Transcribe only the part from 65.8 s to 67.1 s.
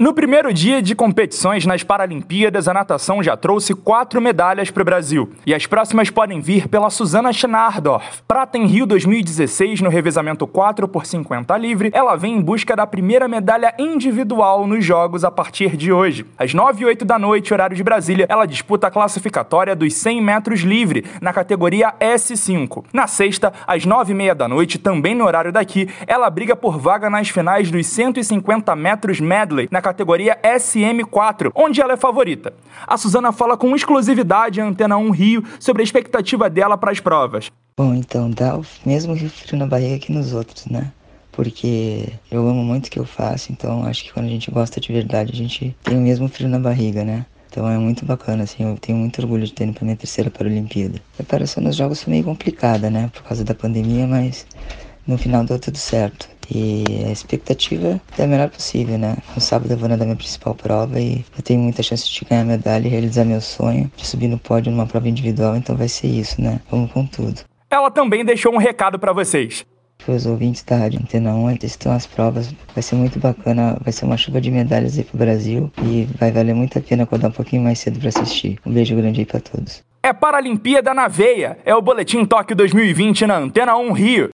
ser isso, né? Vamos com